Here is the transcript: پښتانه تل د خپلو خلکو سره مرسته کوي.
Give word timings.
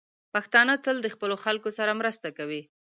پښتانه 0.33 0.73
تل 0.83 0.97
د 1.01 1.07
خپلو 1.15 1.35
خلکو 1.43 1.69
سره 1.77 1.97
مرسته 2.01 2.27
کوي. 2.37 2.61